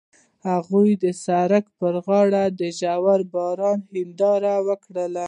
هغوی 0.49 0.89
د 1.03 1.05
سړک 1.25 1.65
پر 1.79 1.93
غاړه 2.05 2.43
د 2.59 2.61
ژور 2.79 3.19
باران 3.33 3.79
ننداره 3.95 4.55
وکړه. 4.67 5.05